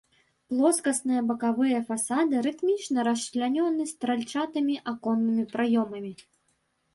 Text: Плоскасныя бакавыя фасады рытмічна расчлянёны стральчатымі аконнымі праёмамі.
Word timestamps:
Плоскасныя 0.51 1.19
бакавыя 1.31 1.81
фасады 1.89 2.39
рытмічна 2.47 2.99
расчлянёны 3.09 3.83
стральчатымі 3.93 4.75
аконнымі 4.95 5.43
праёмамі. 5.55 6.13